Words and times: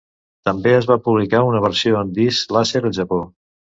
També 0.47 0.71
es 0.77 0.87
va 0.93 0.97
publicar 1.09 1.43
una 1.51 1.63
versió 1.69 2.03
en 2.03 2.13
disc 2.19 2.59
làser 2.61 2.87
al 2.89 3.01
Japó. 3.03 3.27